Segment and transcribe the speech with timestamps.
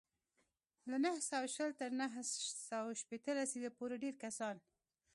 [0.89, 2.21] له نهه سوه شل تر نهه
[2.69, 4.55] سوه شپېته لسیزې پورې ډېری کسان